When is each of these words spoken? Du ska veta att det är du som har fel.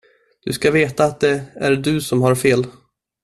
Du 0.45 0.53
ska 0.53 0.71
veta 0.71 1.05
att 1.05 1.19
det 1.19 1.43
är 1.55 1.71
du 1.75 2.01
som 2.01 2.21
har 2.21 2.35
fel. 2.35 2.65